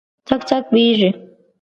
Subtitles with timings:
[0.27, 1.09] څک، څک بهیږې